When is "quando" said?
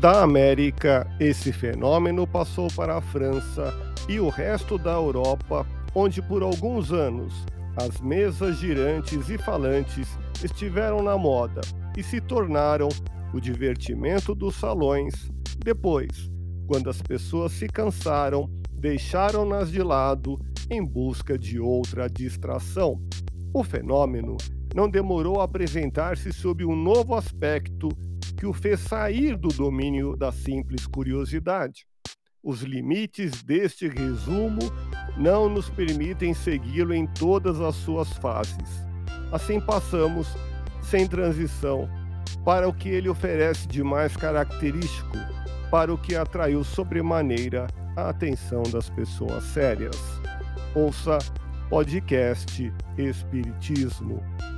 16.66-16.90